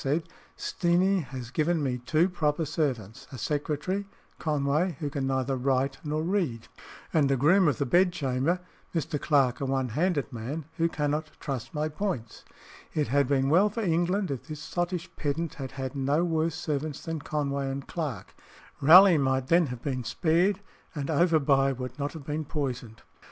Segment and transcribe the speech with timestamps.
[0.03, 4.07] said, "Steenie has given me two proper servants a secretary
[4.39, 6.67] (Conway) who can neither write nor read,
[7.13, 8.61] and a groom of the bedchamber
[8.95, 9.21] (Mr.
[9.21, 12.43] Clarke, a one handed man) who cannot truss my points."
[12.95, 17.03] It had been well for England if this sottish pedant had had no worse servants
[17.03, 18.33] than Conway and Clarke.
[18.81, 20.61] Raleigh might then have been spared,
[20.95, 23.03] and Overbuy would not have been poisoned.